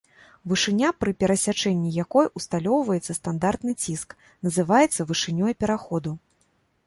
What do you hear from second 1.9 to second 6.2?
якой усталёўваецца стандартны ціск, называецца вышынёй пераходу.